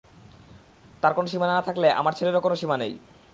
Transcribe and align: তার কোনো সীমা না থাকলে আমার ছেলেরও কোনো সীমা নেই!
তার 1.03 1.13
কোনো 1.13 1.27
সীমা 1.27 1.47
না 1.47 1.57
থাকলে 1.61 1.87
আমার 1.91 2.13
ছেলেরও 2.13 2.41
কোনো 2.41 2.55
সীমা 2.55 2.75
নেই! 2.77 2.93